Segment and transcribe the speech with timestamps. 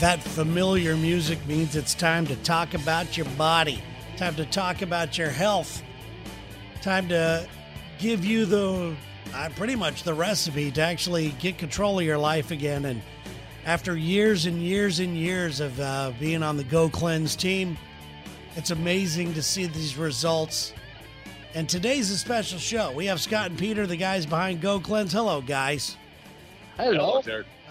[0.00, 3.82] That familiar music means it's time to talk about your body,
[4.16, 5.82] time to talk about your health,
[6.80, 7.46] time to
[7.98, 8.96] give you the
[9.34, 12.86] uh, pretty much the recipe to actually get control of your life again.
[12.86, 13.02] And
[13.66, 17.76] after years and years and years of uh, being on the Go Cleanse team,
[18.56, 20.72] it's amazing to see these results.
[21.52, 22.90] And today's a special show.
[22.92, 25.12] We have Scott and Peter, the guys behind Go Cleanse.
[25.12, 25.98] Hello, guys.
[26.78, 27.20] Hello.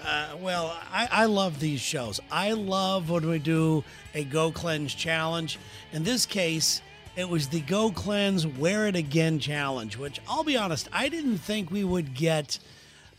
[0.05, 2.20] Uh, well, I, I love these shows.
[2.31, 5.59] I love when we do a Go Cleanse challenge.
[5.91, 6.81] In this case,
[7.16, 11.40] it was the Go Cleanse Wear It Again challenge, which I'll be honest, I didn't
[11.40, 12.59] think we would get.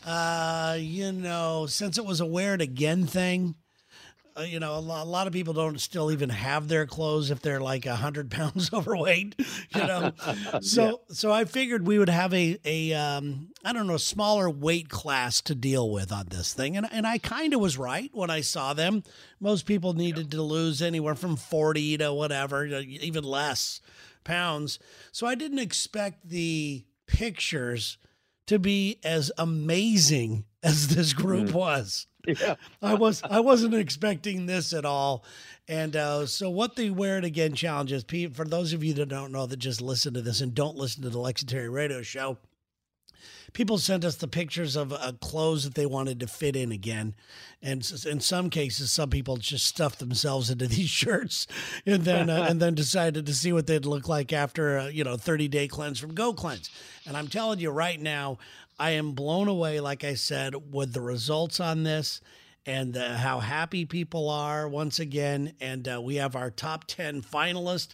[0.06, 3.54] Uh, you know, since it was a Wear It Again thing,
[4.36, 7.30] uh, you know, a lot, a lot of people don't still even have their clothes
[7.30, 9.34] if they're like a hundred pounds overweight.
[9.74, 10.12] You know,
[10.60, 14.88] so so I figured we would have a a um, I don't know smaller weight
[14.88, 18.30] class to deal with on this thing, and and I kind of was right when
[18.30, 19.02] I saw them.
[19.40, 23.80] Most people needed to lose anywhere from forty to whatever, even less
[24.24, 24.78] pounds.
[25.12, 27.98] So I didn't expect the pictures
[28.46, 32.06] to be as amazing as this group was.
[32.26, 32.56] Yeah.
[32.82, 35.24] I was I wasn't expecting this at all.
[35.68, 38.92] And uh, so what the wear it again challenge is, Pete, for those of you
[38.94, 41.48] that don't know that just listen to this and don't listen to the Lex and
[41.48, 42.38] Terry Radio Show,
[43.52, 47.14] people sent us the pictures of uh, clothes that they wanted to fit in again.
[47.62, 51.46] And in some cases, some people just stuffed themselves into these shirts
[51.86, 55.04] and then uh, and then decided to see what they'd look like after a, you
[55.04, 56.70] know 30 day cleanse from Go Cleanse.
[57.06, 58.38] And I'm telling you right now,
[58.80, 62.22] I am blown away, like I said, with the results on this
[62.64, 65.52] and uh, how happy people are once again.
[65.60, 67.92] And uh, we have our top 10 finalists.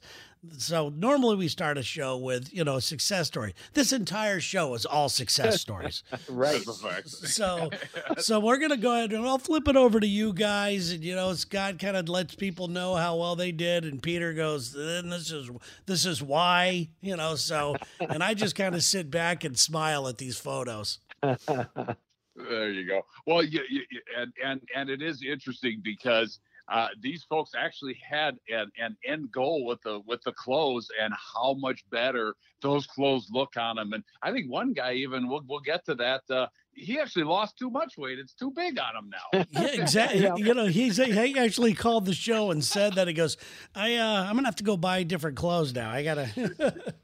[0.58, 3.54] So normally we start a show with, you know, a success story.
[3.74, 6.02] This entire show is all success stories.
[6.28, 6.62] Right.
[7.06, 7.70] So,
[8.18, 11.14] so we're gonna go ahead and I'll flip it over to you guys, and you
[11.14, 15.10] know, Scott kind of lets people know how well they did, and Peter goes, "Then
[15.10, 15.50] this is
[15.86, 17.34] this is why," you know.
[17.34, 20.98] So, and I just kind of sit back and smile at these photos.
[21.22, 23.02] There you go.
[23.26, 27.94] Well, you, you, you- and and and it is interesting because uh, these folks actually
[27.94, 32.86] had an, an end goal with the with the clothes and how much better those
[32.86, 33.92] clothes look on them.
[33.92, 36.22] And I think one guy even we'll we'll get to that.
[36.28, 38.18] Uh, he actually lost too much weight.
[38.18, 39.44] It's too big on him now.
[39.50, 40.20] Yeah, exactly.
[40.24, 40.36] Yeah.
[40.36, 43.36] You know, he's he actually called the show and said that he goes,
[43.74, 45.90] "I uh, I'm gonna have to go buy different clothes now.
[45.90, 46.30] I gotta."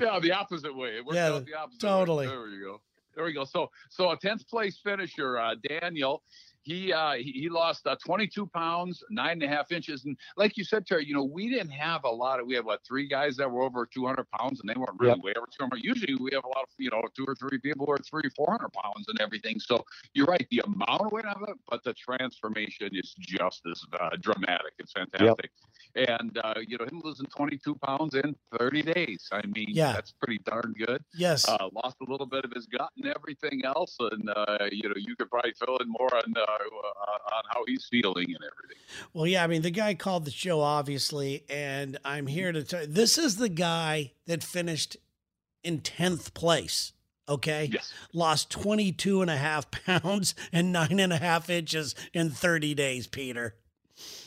[0.00, 0.96] yeah, the opposite way.
[0.96, 2.26] It worked Yeah, out the opposite totally.
[2.26, 2.32] way.
[2.32, 2.80] There we go.
[3.14, 3.44] There we go.
[3.44, 6.22] So so a tenth place finisher, uh, Daniel.
[6.66, 10.64] He uh, he, lost uh, 22 pounds, nine and a half inches, and like you
[10.64, 12.46] said, Terry, you know we didn't have a lot of.
[12.48, 15.22] We have what three guys that were over 200 pounds, and they weren't really Yep.
[15.22, 15.84] way over 200.
[15.84, 18.28] Usually we have a lot of you know two or three people who are three,
[18.34, 19.60] 400 pounds and everything.
[19.60, 23.80] So you're right, the amount of weight of it, but the transformation is just as
[24.00, 24.72] uh, dramatic.
[24.80, 25.52] It's fantastic.
[25.96, 29.28] And uh, you know him losing 22 pounds in 30 days.
[29.32, 29.92] I mean, Yeah.
[29.92, 31.48] that's pretty darn good yes.
[31.48, 34.94] uh, lost a little bit of his gut and everything else, and uh, you know
[34.96, 38.82] you could probably fill in more on uh, on how he's feeling and everything.
[39.14, 42.82] Well, yeah, I mean, the guy called the show, obviously, and I'm here to tell
[42.82, 44.96] you this is the guy that finished
[45.64, 46.92] in 10th place.
[47.28, 47.70] Okay.
[47.72, 52.74] Yes, Lost 22 and a half pounds and nine and a half inches in 30
[52.74, 53.56] days, Peter.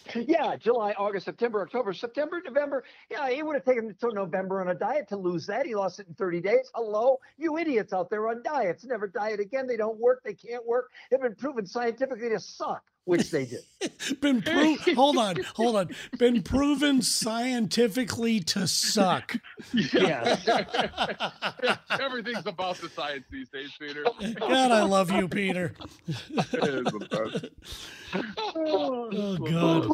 [0.28, 2.84] Yeah, July, August, September, October, September, November.
[3.10, 5.66] Yeah, he would have taken until November on a diet to lose that.
[5.66, 6.72] He lost it in 30 days.
[6.74, 8.84] Hello, you idiots out there on diets.
[8.86, 9.68] Never diet again.
[9.68, 10.22] They don't work.
[10.24, 10.92] They can't work.
[11.10, 13.64] They've been proven scientifically to suck, which they did.
[14.22, 15.90] Been proved, hold on, hold on.
[16.18, 19.36] Been proven scientifically to suck.
[19.74, 20.38] Yeah.
[21.90, 24.06] everything's about the science these days, Peter.
[24.40, 25.74] God, I love you, Peter.
[26.08, 27.46] It is the best.
[28.56, 29.88] Oh, God.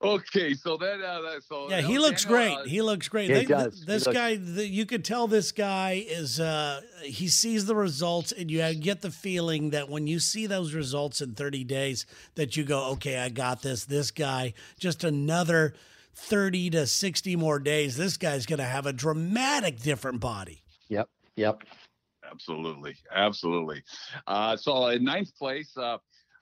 [0.00, 2.52] Okay, so then, uh, that- so Yeah, he was looks great.
[2.52, 3.26] uh, He looks great.
[3.28, 3.84] They- he th- does.
[3.84, 8.30] This looks- guy, the, you could tell this guy is, uh, he sees the results,
[8.30, 12.06] and you get the feeling that when you see those results in 30 days,
[12.36, 13.84] that you go, okay, I got this.
[13.86, 15.74] This guy, just another
[16.14, 20.62] 30 to 60 more days, this guy's going to have a dramatic different body.
[20.88, 21.08] Yep.
[21.34, 21.62] Yep.
[22.30, 23.82] Absolutely, absolutely.
[24.26, 25.96] Uh, so in ninth place, uh,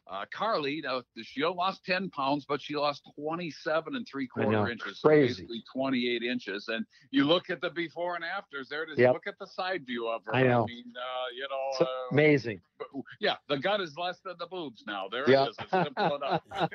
[0.08, 0.80] uh, Carly.
[0.84, 5.62] Now she lost ten pounds, but she lost twenty-seven and three quarter inches, so basically
[5.72, 6.68] twenty-eight inches.
[6.68, 8.68] And you look at the before and afters.
[8.68, 8.98] There it is.
[8.98, 9.14] Yep.
[9.14, 10.34] Look at the side view of her.
[10.34, 10.64] I know.
[10.66, 12.60] mean, uh, you know, It's uh, amazing.
[12.78, 12.86] but-
[13.20, 15.08] yeah, the gut is less than the boobs now.
[15.10, 15.44] There Yeah.
[15.46, 15.56] it is.
[15.60, 16.42] It's simple enough.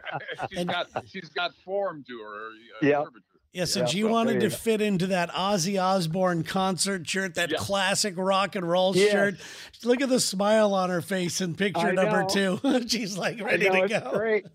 [0.50, 2.48] she's And- got she's got form to her.
[2.48, 3.04] Uh, Yeah.
[3.54, 7.58] Yeah, since Yeah, you wanted to fit into that Ozzy Osbourne concert shirt, that Yeah.
[7.58, 9.12] classic rock and roll Yes.
[9.12, 9.36] shirt.
[9.84, 12.58] Look at the smile on her face in picture I number know.
[12.60, 12.88] two.
[12.88, 14.12] She's like ready know, to go.
[14.14, 14.46] Great.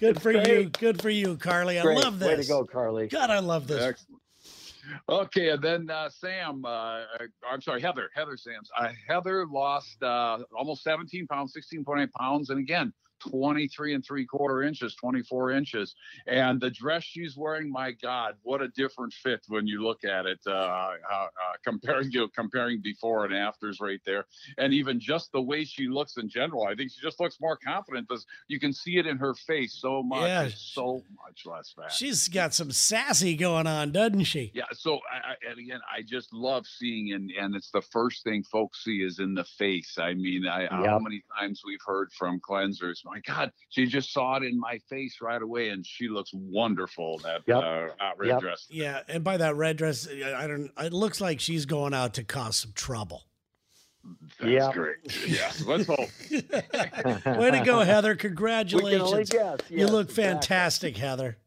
[0.00, 0.70] Good for you.
[0.70, 1.78] Good for you, Carly.
[1.78, 1.98] I great.
[1.98, 2.28] love this.
[2.28, 3.08] Way to go, Carly.
[3.08, 3.82] God, I love this.
[3.82, 4.22] Excellent.
[5.10, 7.02] Okay, and then uh, Sam, uh,
[7.46, 8.70] I'm sorry, Heather, Heather Sam's.
[8.74, 14.62] Uh, Heather lost uh, almost 17 pounds, 16.8 pounds, and again, 23 and three quarter
[14.62, 15.94] inches, 24 inches.
[16.26, 20.26] And the dress she's wearing, my God, what a different fit when you look at
[20.26, 20.92] it, uh,
[21.64, 24.26] comparing you know, comparing before and afters right there.
[24.58, 27.56] And even just the way she looks in general, I think she just looks more
[27.56, 28.08] confident.
[28.08, 30.48] Because you can see it in her face so much, Yeah.
[30.54, 31.92] so much less fat.
[31.92, 34.50] She's got some sassy going on, doesn't she?
[34.54, 34.64] Yeah.
[34.72, 38.42] So, I, I, and again, I just love seeing, and and it's the first thing
[38.42, 39.96] folks see is in the face.
[39.98, 43.04] I mean, I, how many times we've heard from cleansers?
[43.04, 47.16] My God, she just saw it in my face right away, and she looks wonderful.
[47.18, 47.56] in That Yep.
[47.56, 47.60] uh,
[48.04, 48.40] uh, red Yep.
[48.40, 48.66] dress.
[48.70, 50.70] Yeah, and by that red dress, I don't.
[50.78, 53.24] It looks like she's going out to cause some trouble.
[54.38, 54.70] That's Yeah.
[54.70, 54.96] great.
[55.26, 55.50] Yeah.
[55.66, 56.10] Let's hope.
[57.38, 58.10] Way to go, Heather!
[58.12, 59.30] We can only Congratulations.
[59.30, 59.60] guess.
[59.70, 60.22] you look exactly.
[60.24, 61.38] fantastic, Heather.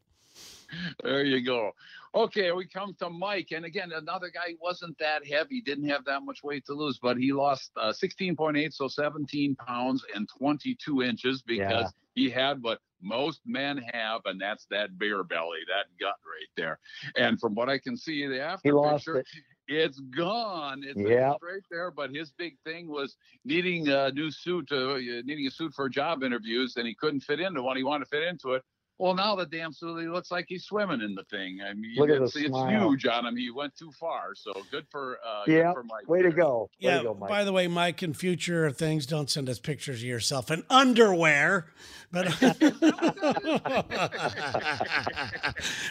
[1.04, 1.72] There you go.
[2.16, 6.24] Okay, we come to Mike, and again, another guy wasn't that heavy, didn't have that
[6.24, 11.42] much weight to lose, but he lost uh, 16.8, so 17 pounds and 22 inches
[11.44, 11.88] because Yeah.
[12.16, 16.80] he had what most men have, and that's that bear belly, that gut right there.
[17.16, 19.28] And from what I can see, the after He lost picture, it.
[19.72, 20.84] It's gone.
[20.84, 21.38] It's, Yep.
[21.42, 21.92] right there.
[21.92, 23.16] But his big thing was
[23.46, 27.40] needing a new suit, uh, needing a suit for job interviews, and he couldn't fit
[27.40, 27.78] into one.
[27.78, 28.64] He wanted to fit into it.
[29.02, 31.58] Well, now the damn suit he looks like he's swimming in the thing.
[31.68, 32.88] I mean, Look at the it's, it's smile.
[32.92, 33.36] huge on him.
[33.36, 34.36] He went too far.
[34.36, 35.66] So good for uh, Yep.
[35.66, 36.08] good for Mike.
[36.08, 36.70] Way to go.
[36.82, 36.98] Way Yeah.
[37.00, 37.30] to go, Mike.
[37.30, 41.66] By the way, Mike, in future things, don't send us pictures of yourself in underwear.
[42.12, 42.40] But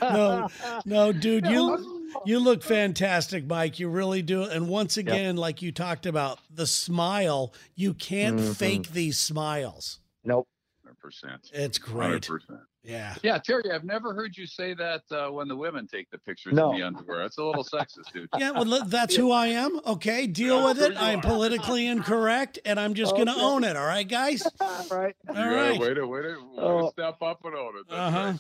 [0.02, 0.48] no,
[0.84, 3.78] no, dude, you you look fantastic, Mike.
[3.78, 4.42] You really do.
[4.44, 8.56] And once again, like you talked about, the smile, you can't Mhm.
[8.56, 10.00] fake these smiles.
[10.24, 10.48] Nope.
[10.84, 11.50] 100%.
[11.52, 12.22] It's great.
[12.22, 12.60] 100%.
[12.82, 13.14] Yeah.
[13.22, 16.54] Yeah, Terry, I've never heard you say that uh, when the women take the pictures
[16.54, 16.72] No.
[16.72, 17.22] in the underwear.
[17.22, 18.28] It's a little sexist, dude.
[18.38, 19.80] Yeah, well, that's who I am.
[19.86, 20.94] Okay, deal with it.
[20.98, 23.76] I'm politically incorrect, and I'm just going to own it.
[23.76, 24.46] All right, guys.
[24.90, 25.14] right.
[25.28, 25.80] All Yeah, right.
[25.80, 26.90] Way to, way to, Oh.
[26.90, 27.84] step up and own it.
[27.88, 28.18] That's Uh huh.
[28.30, 28.38] right.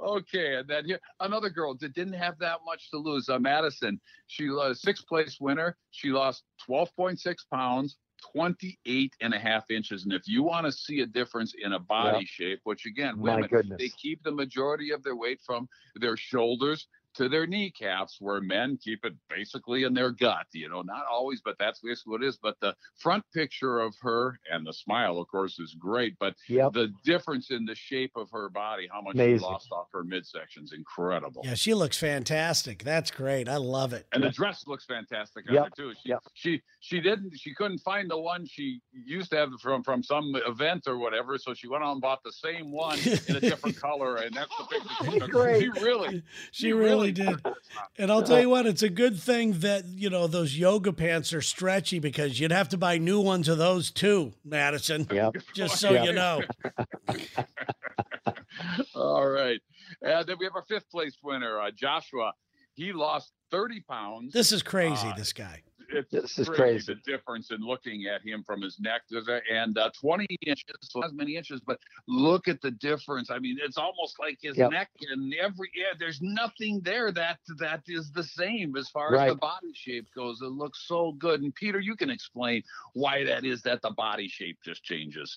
[0.00, 3.28] Okay, and then here another girl that didn't have that much to lose.
[3.28, 5.76] Uh, Madison, she was sixth place winner.
[5.90, 7.96] She lost 12.6 pounds,
[8.32, 10.04] 28 and a half inches.
[10.04, 13.48] And if you want to see a difference in a body shape, which again, women
[13.78, 18.78] they keep the majority of their weight from their shoulders to their kneecaps, where men
[18.82, 20.46] keep it basically in their gut.
[20.52, 22.38] You know, not always, but that's basically what it is.
[22.40, 26.16] But the front picture of her and the smile, of course, is great.
[26.18, 26.72] But Yep.
[26.72, 30.64] the difference in the shape of her body, how much she lost off her midsection,
[30.64, 31.42] is incredible.
[31.44, 32.84] Yeah, she looks fantastic.
[32.84, 33.48] That's great.
[33.48, 34.06] I love it.
[34.12, 35.94] And the dress looks fantastic on Yep, her too.
[36.02, 36.22] She, yep.
[36.34, 40.34] she she didn't she couldn't find the one she used to have from from some
[40.46, 43.76] event or whatever, so she went out and bought the same one in a different
[43.80, 45.30] color, and that's the picture she took.
[45.30, 45.58] Great.
[45.62, 46.22] She really
[46.52, 46.72] She
[47.16, 47.46] really did.
[48.00, 51.32] And I'll tell you what, it's a good thing that, you know, those yoga pants
[51.32, 55.06] are stretchy because you'd have to buy new ones of those too, Madison.
[55.10, 55.34] Yep.
[55.54, 56.04] Just so Yeah.
[56.04, 56.42] you know.
[58.94, 59.60] All right.
[60.02, 62.32] And then we have our fifth place winner, uh, Joshua.
[62.74, 64.32] He lost 30 pounds.
[64.32, 65.62] This is crazy, Uh, this guy.
[65.88, 69.02] It's This is crazy, the difference in looking at him from his neck
[69.50, 73.30] and uh, 20 inches, so as many inches, but look at the difference.
[73.30, 74.70] I mean, it's almost like his Yep.
[74.70, 79.28] neck and every yeah, there's nothing there that that is the same as far as
[79.28, 80.40] the body shape goes.
[80.42, 81.42] It looks so good.
[81.42, 82.62] And Peter, you can explain
[82.94, 85.36] why that is that the body shape just changes.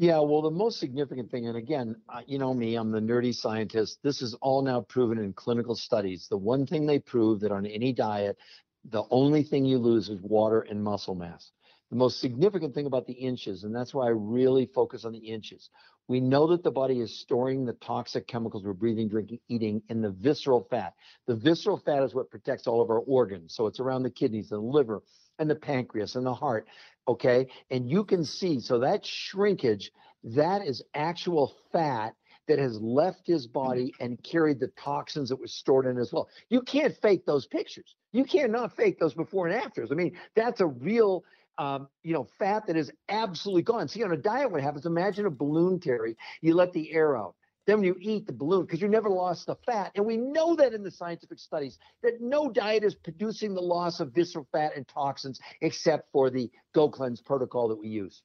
[0.00, 3.34] Yeah, well, the most significant thing, and again, uh, you know me, I'm the nerdy
[3.34, 3.98] scientist.
[4.04, 6.28] This is all now proven in clinical studies.
[6.30, 8.38] The one thing they prove that on any diet,
[8.84, 11.50] the only thing you lose is water and muscle mass.
[11.90, 15.18] The most significant thing about the inches, and that's why I really focus on the
[15.18, 15.70] inches.
[16.06, 20.00] We know that the body is storing the toxic chemicals we're breathing, drinking, eating in
[20.00, 20.94] the visceral fat.
[21.26, 23.54] The visceral fat is what protects all of our organs.
[23.54, 25.02] So it's around the kidneys, the liver,
[25.38, 26.66] and the pancreas, and the heart.
[27.06, 27.46] Okay.
[27.70, 29.90] And you can see, so that shrinkage,
[30.24, 32.14] that is actual fat
[32.48, 36.28] that has left his body and carried the toxins that was stored in as well.
[36.48, 37.94] You can't fake those pictures.
[38.12, 39.92] You cannot fake those before and afters.
[39.92, 41.24] I mean, that's a real,
[41.58, 43.86] um, you know, fat that is absolutely gone.
[43.86, 44.86] See, on a diet, what happens?
[44.86, 46.16] Imagine a balloon, Terry.
[46.40, 47.34] You let the air out.
[47.66, 50.56] Then when you eat the balloon, because you never lost the fat, and we know
[50.56, 54.72] that in the scientific studies that no diet is producing the loss of visceral fat
[54.74, 58.22] and toxins except for the Go Cleanse protocol that we use.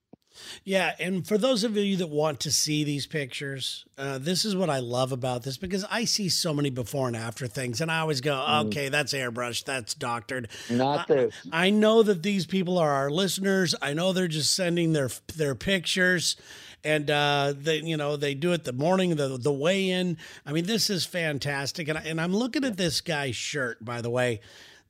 [0.63, 4.55] Yeah, and for those of you that want to see these pictures, uh, this is
[4.55, 7.91] what I love about this because I see so many before and after things, and
[7.91, 8.65] I always go, Mm.
[8.67, 11.33] "Okay, that's airbrushed, that's doctored." Not I- this.
[11.51, 13.75] I know that these people are our listeners.
[13.81, 16.35] I know they're just sending their their pictures,
[16.83, 20.17] and uh, they you know they do it the morning the the weigh in.
[20.45, 24.01] I mean, this is fantastic, and I, and I'm looking at this guy's shirt by
[24.01, 24.41] the way.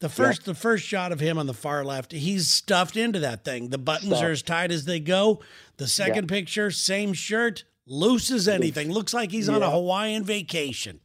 [0.04, 3.46] The first the first shot of him on the far left, he's stuffed into that
[3.46, 3.70] thing.
[3.70, 5.40] The buttons are as tight as they go.
[5.78, 8.92] The second picture, same shirt, loose as anything.
[8.92, 11.00] Looks like he's on a Hawaiian vacation.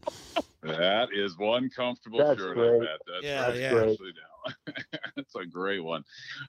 [0.64, 2.56] That is one comfortable That's shirt.
[2.56, 2.74] great.
[2.74, 2.98] I bet.
[3.06, 3.54] That's Yeah, right.
[3.56, 3.74] yeah.
[3.76, 4.72] Especially now.
[5.16, 6.02] That's a great one.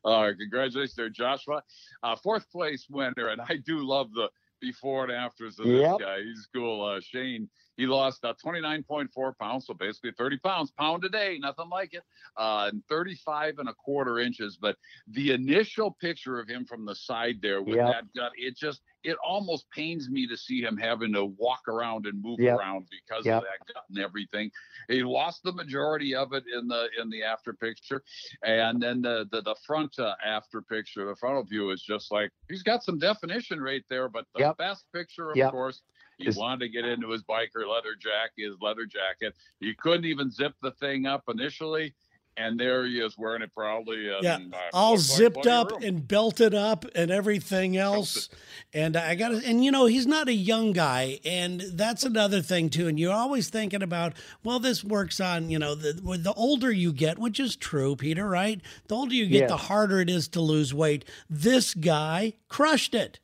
[0.03, 1.62] Uh, congratulations there, Joshua.
[2.01, 4.27] Uh, fourth place winner, and I do love the
[4.60, 6.00] before and afters of Yep.
[6.00, 6.18] this guy.
[6.24, 6.84] He's cool.
[6.84, 7.48] Uh, Shane,
[7.79, 12.03] he lost uh, 29.4 pounds, so basically 30 pounds, pound a day, nothing like it,
[12.38, 14.57] uh, and 35 and a quarter inches.
[14.59, 14.75] But
[15.07, 17.88] the initial picture of him from the side there with Yep.
[17.88, 22.05] that gut, it just, it almost pains me to see him having to walk around
[22.05, 22.57] and move Yep.
[22.57, 23.38] around because Yep.
[23.38, 24.51] of that gut and everything.
[24.89, 28.03] He lost the majority of it in the in the after picture,
[28.43, 32.31] and then the the, the front uh, after picture, the frontal view is just like
[32.50, 34.09] he's got some definition right there.
[34.09, 34.57] But the Yep.
[34.57, 35.81] best picture, of course,
[36.20, 39.34] he Is- wanted to get into his biker leather jacket, his leather jacket.
[39.60, 41.94] He couldn't even zip the thing up initially,
[42.38, 44.10] and there he is wearing it proudly.
[44.14, 45.84] And, Yeah, uh, all looks zipped up room.
[45.84, 48.30] and belted up and everything else.
[48.74, 51.20] And I got to, and you know, he's not a young guy.
[51.26, 52.88] And that's another thing, too.
[52.88, 56.94] And you're always thinking about, well, this works on, you know, the, the older you
[56.94, 58.62] get, which is true, Peter, right?
[58.88, 61.04] The older you get, the harder it is to lose weight.
[61.30, 63.20] This guy crushed it.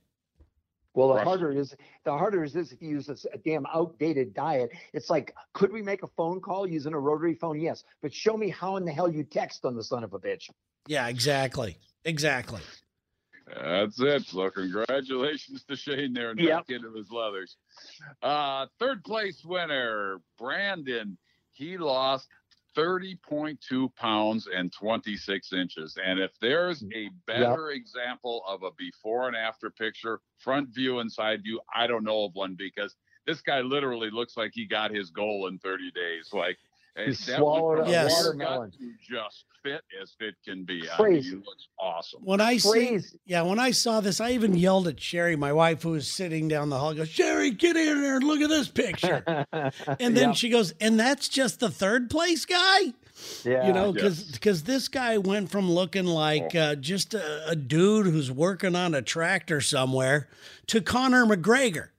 [0.96, 1.26] Well, the Russia.
[1.30, 4.72] harder it is, the harder is it is if you use a damn outdated diet.
[4.94, 7.60] It's like, could we make a phone call using a rotary phone?
[7.60, 10.20] Yes, but show me how in the hell you text on the son of a
[10.20, 10.50] bitch.
[10.88, 11.78] Yeah, exactly.
[12.06, 12.62] Exactly.
[13.48, 14.24] That's it.
[14.26, 16.68] So congratulations to Shane there and Yep.
[16.68, 17.58] back into his leathers.
[18.24, 21.18] Uh, third place winner, Brandon.
[21.52, 22.28] He lost
[22.76, 25.98] 30.2 pounds and 26 inches.
[26.04, 31.00] And if there's mm, a better example of a before and after picture, front view
[31.00, 34.66] and side view, I don't know of one because this guy literally looks like he
[34.66, 36.30] got his goal in 30 days.
[36.34, 36.58] Like
[36.98, 38.70] He that swallowed from a water watermelon.
[38.72, 40.84] gut just fit as fit can be.
[40.90, 42.22] I mean, he looks awesome.
[42.24, 45.84] When I see, yeah, when I saw this, I even yelled at Sherry, my wife,
[45.84, 46.94] who was sitting down the hall.
[46.94, 49.24] Goes, Sherry, get in there and look at this picture.
[50.00, 50.36] And then Yep.
[50.36, 52.94] she goes, and that's just the third place guy,
[53.44, 53.68] yeah.
[53.68, 56.60] you know, because because this guy went from looking like Oh.
[56.60, 60.28] uh, just a, a dude who's working on a tractor somewhere
[60.68, 61.90] to Conor McGregor.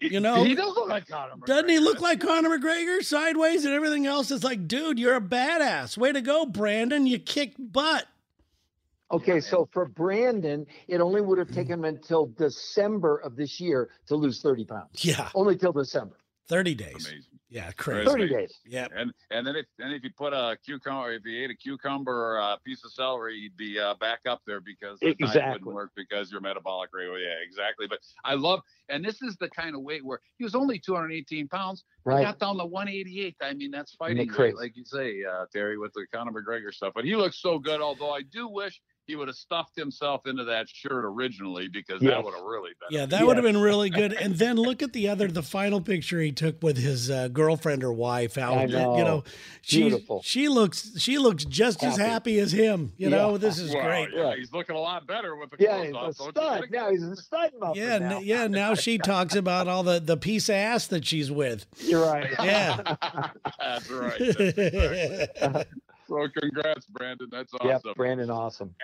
[0.00, 1.34] You know, he does look like Conor.
[1.46, 4.30] Doesn't he look like Conor McGregor sideways and everything else?
[4.30, 5.96] It's like, dude, you're a badass.
[5.98, 7.06] Way to go, Brandon.
[7.06, 8.06] You kicked butt.
[9.10, 13.90] Okay, so for Brandon, it only would have taken him until December of this year
[14.06, 15.04] to lose 30 pounds.
[15.04, 16.16] Yeah, Only till December.
[16.48, 16.94] 30 days.
[16.94, 17.22] Amazing.
[17.54, 17.76] Yeah, Right.
[17.76, 18.04] crazy.
[18.10, 18.58] 30 days.
[18.66, 18.88] Yeah.
[18.96, 22.10] And and then if and if you put a cucumber, if you ate a cucumber
[22.12, 25.52] or a piece of celery, you'd be uh, back up there because the Exactly.
[25.52, 27.08] wouldn't work because your metabolic rate.
[27.08, 27.86] Well, yeah, exactly.
[27.86, 31.46] But I love, and this is the kind of weight where he was only 218
[31.46, 32.24] pounds, Right.
[32.24, 33.36] got down to 188.
[33.40, 34.42] I mean, that's fighting crazy.
[34.54, 36.92] weight, like you say, uh, Terry, with the Conor McGregor stuff.
[36.92, 37.80] But he looks so good.
[37.80, 42.12] Although I do wish he would have stuffed himself into that shirt originally because Yes.
[42.12, 42.98] that would have really been.
[42.98, 44.12] Yeah, that would have been really good.
[44.12, 47.84] And then look at the other, the final picture he took with his uh, girlfriend
[47.84, 48.36] or wife.
[48.36, 48.96] How I you know.
[48.96, 49.24] know,
[49.62, 50.22] she Beautiful.
[50.24, 52.10] she looks she looks just as Happy.
[52.10, 52.92] happy as him.
[52.96, 54.08] You know, this is Well, great.
[54.14, 56.28] Yeah, he's looking a lot better with the Yeah, clothes he's off.
[56.28, 56.64] a stud.
[56.70, 58.16] Now he's a stud muffin Yeah, now.
[58.18, 58.46] n- yeah.
[58.46, 61.66] Now she talks about all the the piece of ass that she's with.
[61.78, 62.30] You're right.
[62.42, 62.96] Yeah.
[63.58, 64.18] That's right.
[64.18, 65.64] That's exactly.
[66.08, 67.28] so congrats, Brandon.
[67.30, 67.80] That's awesome.
[67.84, 68.74] Yep, Brandon, awesome.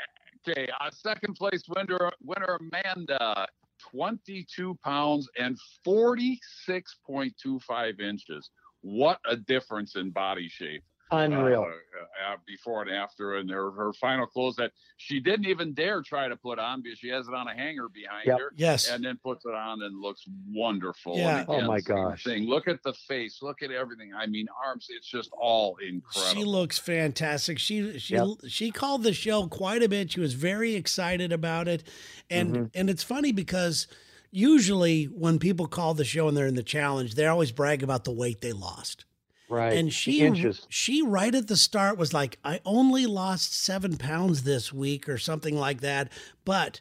[0.48, 3.46] Okay, uh, second place winner, winner Amanda,
[3.90, 8.48] 22 pounds and 46.25 inches.
[8.82, 10.82] What a difference in body shape.
[11.12, 11.62] Unreal.
[11.62, 16.02] uh, uh, before and after, and her, her final clothes that she didn't even dare
[16.02, 18.38] try to put on because she has it on a hanger behind Yep.
[18.38, 18.52] her.
[18.56, 18.88] Yes.
[18.90, 21.16] And then puts it on and looks wonderful.
[21.16, 21.40] Yeah.
[21.40, 22.24] And Oh my gosh.
[22.24, 22.44] Thing.
[22.46, 23.38] Look at the face.
[23.42, 24.12] Look at everything.
[24.14, 24.88] I mean, arms.
[24.90, 26.34] It's just all incredible.
[26.42, 27.58] She looks fantastic.
[27.58, 28.26] She she Yep.
[28.48, 30.12] she called the show quite a bit.
[30.12, 31.82] She was very excited about it,
[32.28, 32.64] and Mm-hmm.
[32.74, 33.86] and it's funny because
[34.30, 38.04] usually when people call the show and they're in the challenge, they always brag about
[38.04, 39.04] the weight they lost.
[39.50, 39.72] Right.
[39.76, 40.66] And she inches.
[40.70, 45.18] she right at the start was like, I only lost seven pounds this week or
[45.18, 46.10] something like that,
[46.44, 46.80] but.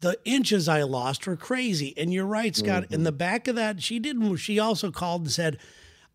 [0.00, 1.94] the inches I lost were crazy.
[1.96, 2.84] And you're right, Scott.
[2.84, 3.04] In mm-hmm.
[3.04, 4.36] the back of that, she didn't.
[4.36, 5.58] She also called and said,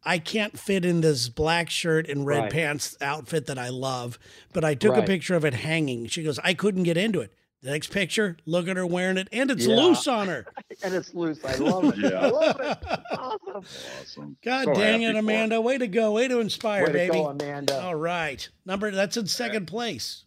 [0.04, 2.52] "I can't fit in this black shirt and red Right.
[2.52, 4.20] pants outfit that I love."
[4.54, 6.06] But I took a picture of it hanging.
[6.06, 9.28] She goes, "I couldn't get into it." The next picture, look at her wearing it,
[9.32, 9.76] and it's Yeah.
[9.76, 10.46] loose on her.
[10.84, 11.38] And it's loose.
[11.46, 11.98] I love it.
[12.00, 12.22] Yeah.
[12.22, 12.78] I love it.
[13.12, 13.64] Awesome.
[14.02, 14.38] Awesome.
[14.44, 15.16] God So dang it.
[15.16, 15.62] Amanda!
[15.62, 16.14] Way to go!
[16.14, 17.14] Way to inspire, Way to baby.
[17.14, 17.84] go, Amanda.
[17.84, 20.26] All right, number that's in second place.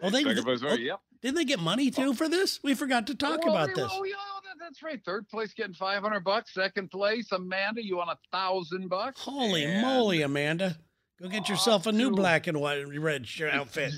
[0.00, 1.00] Oh, they Second place, oh, oh yep.
[1.20, 2.60] didn't they get money too for this?
[2.62, 3.90] We forgot to talk Well, about oh, we- this.
[3.92, 4.14] Oh, yeah,
[4.58, 5.04] that's right.
[5.04, 6.54] Third place getting 500 bucks.
[6.54, 9.20] Second place, Amanda, you want a thousand bucks?
[9.20, 10.78] Holy And- moly, Amanda!
[11.20, 13.92] Go get yourself a new black and white red shirt outfit.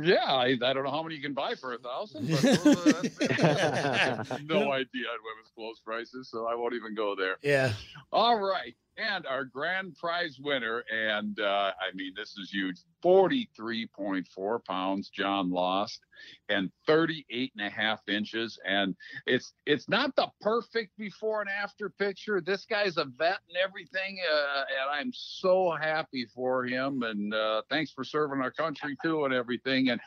[0.00, 3.02] Yeah, I, I don't know how many you can buy for a thousand, but uh,
[3.04, 7.36] that's- no idea on women's clothes prices, so I won't even go there.
[7.42, 7.72] Yeah.
[8.10, 8.74] All right.
[8.98, 15.50] And our grand prize winner, and uh, I mean, this is huge 43.4 pounds, John
[15.50, 16.00] lost,
[16.48, 18.58] and 38 and a half inches.
[18.66, 18.94] And
[19.26, 22.40] it's it's not the perfect before and after picture.
[22.40, 27.02] This guy's a vet and everything, uh, and I'm so happy for him.
[27.02, 29.88] And uh, thanks for serving our country too, and everything.
[29.88, 30.00] And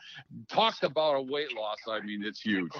[0.48, 1.78] talked about a weight loss.
[1.88, 2.72] I mean, it's huge.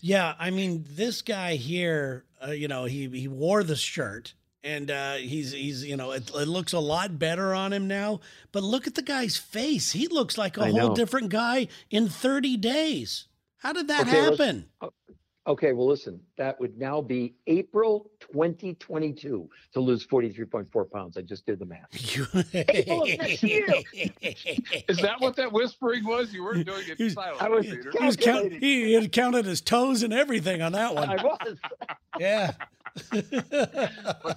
[0.00, 4.34] Yeah, I mean, this guy here, uh, you know, he he wore the shirt
[4.64, 8.20] and uh, he's he's you know, it, it looks a lot better on him now.
[8.52, 10.94] But look at the guy's face; he looks like a I whole know.
[10.94, 13.26] different guy in 30 days.
[13.58, 14.66] How did that Okay, happen?
[15.44, 21.16] Okay, well, listen, that would now be April 2022 to lose 43.4 pounds.
[21.16, 21.88] I just did the math.
[22.54, 23.66] April of next year.
[24.88, 26.32] Is that what that whispering was?
[26.32, 27.90] You weren't doing it He's- silent, I was Peter.
[27.98, 31.08] He was count, he, he had counted his toes and everything on that one.
[31.08, 31.58] I was.
[32.20, 32.52] Yeah.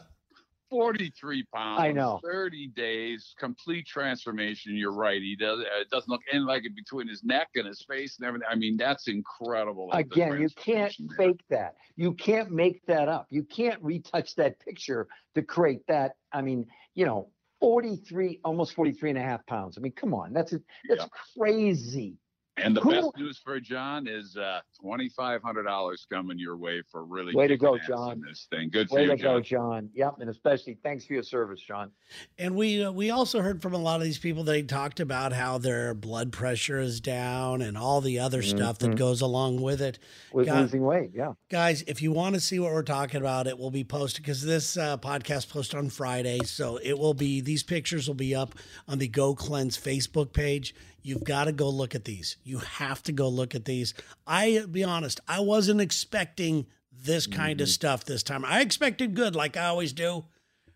[0.70, 1.82] 43 pounds.
[1.82, 2.20] I know.
[2.24, 4.76] 30 days, complete transformation.
[4.76, 5.22] You're right.
[5.22, 5.60] He does.
[5.60, 8.48] Uh, it doesn't look anything like it between his neck and his face and everything.
[8.52, 9.90] I mean, that's incredible.
[9.92, 11.18] the Again, you can't there.
[11.18, 11.76] fake that.
[11.96, 13.28] You can't make that up.
[13.30, 16.14] You can't retouch that picture to create that.
[16.34, 17.30] I mean, you know,
[17.62, 19.78] 43, almost 43 and a half pounds.
[19.78, 20.34] I mean, come on.
[20.34, 21.10] That's, that's Yep.
[21.38, 22.18] crazy.
[22.58, 27.36] And the Who- best news for John is uh, $2,500 coming your way for really
[27.36, 28.22] Way to go, ass John.
[28.26, 28.70] This thing.
[28.70, 29.46] Good for Way you, to go, John.
[29.84, 29.90] John.
[29.94, 30.16] Yep.
[30.22, 31.92] And especially thanks for your service, John.
[32.38, 34.44] And we uh, we also heard from a lot of these people.
[34.44, 38.96] They talked about how their blood pressure is down and all the other stuff that
[38.96, 40.00] goes along with it.
[40.32, 41.12] With Got- losing weight.
[41.14, 41.34] Yeah.
[41.50, 44.42] Guys, if you want to see what we're talking about, it will be posted because
[44.44, 46.40] this uh, podcast posted on Friday.
[46.46, 48.56] So it will be these pictures will be up
[48.88, 50.74] on the Go Cleanse Facebook page.
[51.06, 52.38] You've got to go look at these.
[52.44, 53.94] You have to go look at these.
[54.26, 58.44] I be honest, I wasn't expecting this kind of stuff this time.
[58.44, 60.26] I expected good, like I always do,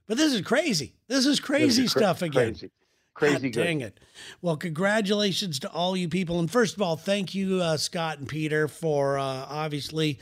[0.08, 0.94] but this is crazy.
[1.08, 2.52] This is crazy This is cra- stuff again.
[2.52, 2.72] Crazy.
[3.16, 4.00] Crazy God dang it.
[4.44, 6.40] Well, congratulations to all you people.
[6.40, 10.20] And first of all, thank you, uh, Scott and Peter, for uh, obviously,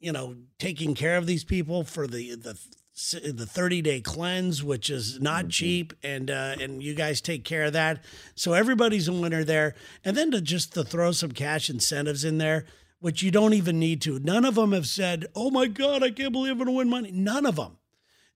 [0.00, 2.58] you know, taking care of these people for the the
[2.94, 7.64] the 30 day cleanse, which is not cheap, and uh, and you guys take care
[7.64, 8.04] of that.
[8.34, 9.74] So everybody's a winner there.
[10.04, 12.66] And then to just to throw some cash incentives in there,
[13.00, 14.18] which you don't even need to.
[14.18, 16.90] None of them have said, "Oh my God, I can't believe I'm going to win
[16.90, 17.78] money." None of them.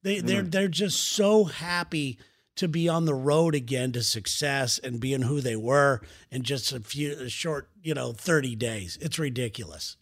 [0.03, 2.19] They they're they're just so happy
[2.57, 6.73] to be on the road again to success and being who they were in just
[6.73, 8.99] a few a short, you know, 30 days.
[9.01, 9.97] It's ridiculous.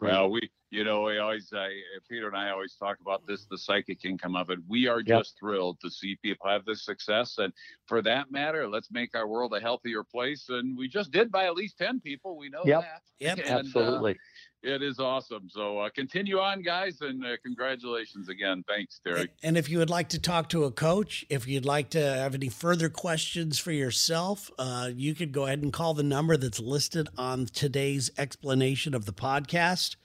[0.00, 1.66] Well, we, you know, we always, uh,
[2.08, 4.60] Peter and I always talk about this, the psychic income of it.
[4.68, 5.18] We are Yep.
[5.18, 7.38] just thrilled to see people have this success.
[7.38, 7.52] And
[7.86, 10.48] for that matter, let's make our world a healthier place.
[10.48, 12.36] And we just did by at least 10 people.
[12.38, 12.80] We know Yep.
[12.82, 13.02] that.
[13.18, 13.38] Yep.
[13.38, 14.18] And, uh, Absolutely.
[14.62, 15.48] it is awesome.
[15.50, 17.00] So uh, continue on, guys.
[17.00, 18.62] And uh, congratulations again.
[18.68, 19.32] Thanks, Derek.
[19.42, 22.34] And if you would like to talk to a coach, if you'd like to have
[22.36, 26.60] any further questions for yourself, uh, you could go ahead and call the number that's
[26.60, 29.96] listed on today's explanation of the podcast.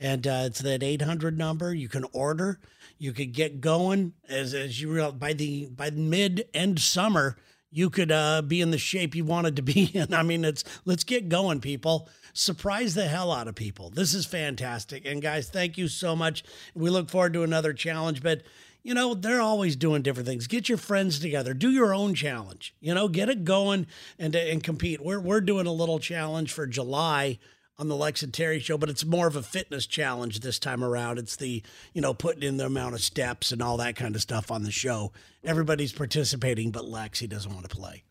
[0.00, 1.74] And uh, it's that 800 number.
[1.74, 2.58] You can order.
[2.98, 7.36] You could get going as, as you real by the by mid end summer.
[7.72, 10.12] You could uh, be in the shape you wanted to be in.
[10.12, 12.08] I mean, it's let's get going, people.
[12.32, 13.90] Surprise the hell out of people.
[13.90, 15.04] This is fantastic.
[15.04, 16.42] And guys, thank you so much.
[16.74, 18.22] We look forward to another challenge.
[18.22, 18.42] But
[18.82, 20.46] you know, they're always doing different things.
[20.46, 21.52] Get your friends together.
[21.52, 22.74] Do your own challenge.
[22.80, 23.86] You know, get it going
[24.18, 25.04] and and compete.
[25.04, 27.38] We're we're doing a little challenge for July
[27.80, 30.84] on the Lex and Terry show, but it's more of a fitness challenge this time
[30.84, 31.18] around.
[31.18, 31.62] It's the,
[31.94, 34.62] you know, putting in the amount of steps and all that kind of stuff on
[34.62, 35.12] the show.
[35.42, 38.04] Everybody's participating, but Lex, he doesn't want to play.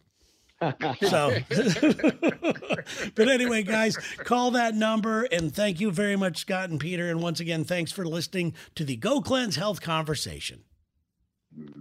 [1.07, 1.33] So,
[3.15, 7.09] but anyway, guys, call that number and thank you very much, Scott and Peter.
[7.09, 10.63] And once again, thanks for listening to the Go Cleanse Health Conversation.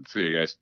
[0.07, 0.57] See you guys.